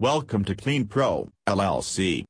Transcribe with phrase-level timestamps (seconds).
[0.00, 2.24] Welcome to KleenPro, LLC.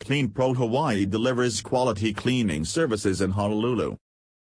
[0.00, 3.94] KleenPro Hawaii delivers quality cleaning services in Honolulu.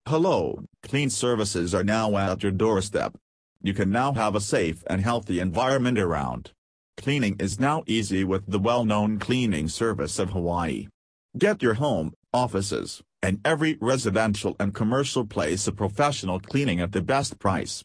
[0.07, 3.17] Hello, clean services are now at your doorstep.
[3.63, 6.53] You can now have a safe and healthy environment around.
[6.97, 10.87] Cleaning is now easy with the well-known cleaning service of Hawaii.
[11.37, 17.03] Get your home, offices, and every residential and commercial place a professional cleaning at the
[17.03, 17.83] best price.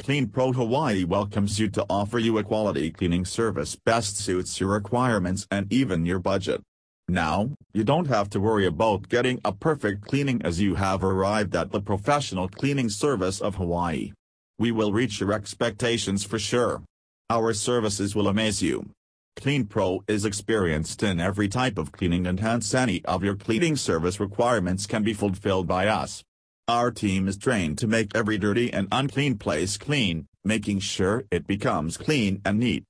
[0.00, 5.46] KleenPro Hawaii welcomes you to offer you a quality cleaning service best suits your requirements
[5.48, 6.60] and even your budget.
[7.08, 11.54] Now, you don't have to worry about getting a perfect cleaning as you have arrived
[11.54, 14.12] at the professional cleaning service of Hawaii.
[14.58, 16.82] We will reach your expectations for sure.
[17.30, 18.90] Our services will amaze you.
[19.36, 24.18] KleenPro is experienced in every type of cleaning and hence any of your cleaning service
[24.18, 26.22] requirements can be fulfilled by us.
[26.68, 31.44] Our team is trained to make every dirty and unclean place clean, making sure it
[31.44, 32.84] becomes clean and neat.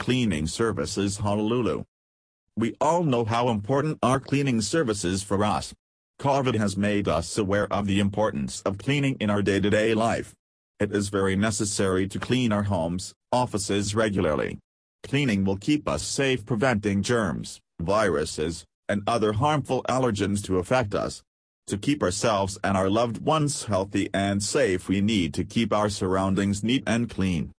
[0.00, 1.84] Cleaning Services Honolulu
[2.56, 5.72] We all know how important are cleaning services for us.
[6.20, 10.34] COVID has made us aware of the importance of cleaning in our day-to-day -day life.
[10.80, 14.58] It is very necessary to clean our homes, offices regularly.
[15.04, 21.22] Cleaning will keep us safe preventing germs, viruses, and other harmful allergens to affect us.
[21.68, 25.88] To keep ourselves and our loved ones healthy and safe we need to keep our
[25.88, 27.50] surroundings neat and clean.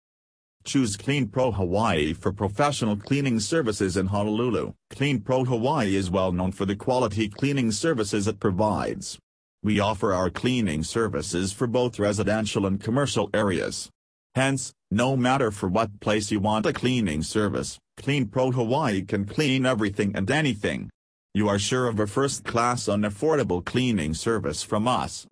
[0.62, 4.75] Choose KleenPro Hawaii for professional cleaning services in Honolulu.
[4.93, 9.19] KleenPro Hawaii is well known for the quality cleaning services it provides.
[9.65, 13.91] We offer our cleaning services for both residential and commercial areas.
[14.37, 19.67] Hence, no matter for what place you want a cleaning service, KleenPro Hawaii can clean
[19.67, 20.91] everything and anything.
[21.37, 25.27] You are sure of a first-class and affordable cleaning service from us.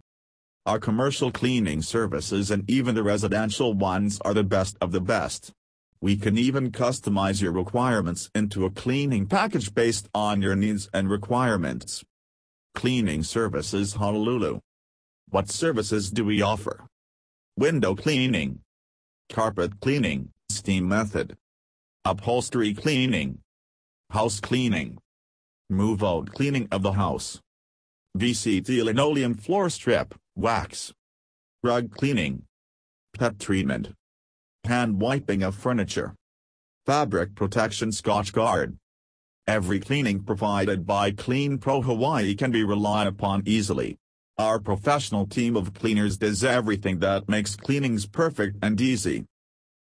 [0.67, 5.51] Our commercial cleaning services and even the residential ones are the best of the best.
[6.03, 11.09] We can even customize your requirements into a cleaning package based on your needs and
[11.09, 12.05] requirements.
[12.75, 14.61] Cleaning Services Honolulu.
[15.31, 16.85] What services do we offer?
[17.57, 18.61] Window cleaning.
[19.31, 21.35] Carpet cleaning, steam method.
[22.05, 23.39] Upholstery cleaning.
[24.11, 24.99] House cleaning.
[25.71, 27.41] Move-out cleaning of the house.
[28.19, 30.93] VCT linoleum floor strip, wax.
[31.63, 32.43] Rug cleaning.
[33.17, 33.93] Pet treatment.
[34.65, 36.15] Hand wiping of furniture.
[36.85, 38.77] Fabric protection Scotchgard.
[39.47, 43.97] Every cleaning provided by KleenPro Hawaii can be relied upon easily.
[44.37, 49.25] Our professional team of cleaners does everything that makes cleanings perfect and easy.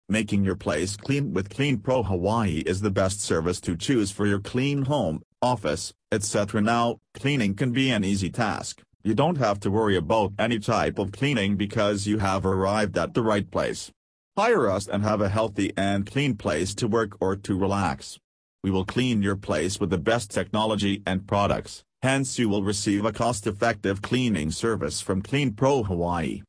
[0.09, 4.39] Making your place clean with KleenPro Hawaii is the best service to choose for your
[4.39, 6.61] clean home, office, etc.
[6.61, 8.81] Now, cleaning can be an easy task.
[9.03, 13.13] You don't have to worry about any type of cleaning because you have arrived at
[13.13, 13.91] the right place.
[14.37, 18.19] Hire us and have a healthy and clean place to work or to relax.
[18.63, 23.05] We will clean your place with the best technology and products, hence you will receive
[23.05, 26.41] a cost-effective cleaning service from KleenPro Hawaii.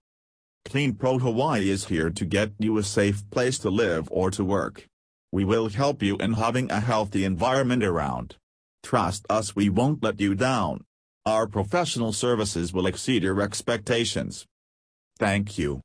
[0.66, 4.86] KleenPro Hawaii is here to get you a safe place to live or to work.
[5.32, 8.36] We will help you in having a healthy environment around.
[8.88, 10.82] Trust us we won't let you down.
[11.26, 14.46] Our professional services will exceed your expectations.
[15.18, 15.76] Thank you.